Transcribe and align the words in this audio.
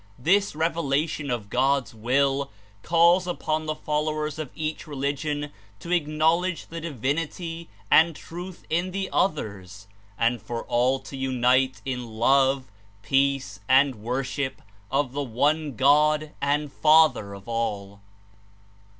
This 0.17 0.55
revel 0.55 0.95
ation 0.95 1.29
of 1.29 1.51
God's 1.51 1.93
Will 1.93 2.49
calls 2.81 3.27
upon 3.27 3.67
the 3.67 3.75
followers 3.75 4.39
of 4.39 4.49
each 4.55 4.87
religion 4.87 5.51
to 5.79 5.91
acknowledge 5.91 6.65
the 6.65 6.81
divinity 6.81 7.69
and 7.91 8.15
truth 8.15 8.65
in 8.67 8.93
the 8.93 9.11
others 9.13 9.87
and 10.17 10.41
for 10.41 10.63
all 10.63 10.97
to 11.01 11.15
unite 11.15 11.83
In 11.85 12.15
love, 12.15 12.71
peace 13.03 13.59
and 13.69 13.93
wor 13.93 14.23
ship 14.23 14.63
of 14.89 15.11
the 15.11 15.21
One 15.21 15.75
God 15.75 16.31
and 16.41 16.73
Father 16.73 17.35
of 17.35 17.47
all. 17.47 17.99